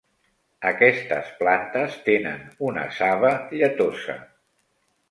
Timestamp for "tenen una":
2.09-2.87